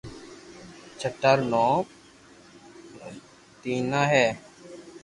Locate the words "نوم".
1.51-1.83